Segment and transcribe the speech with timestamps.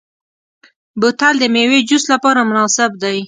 [0.99, 3.17] بوتل د میوې جوس لپاره مناسب دی.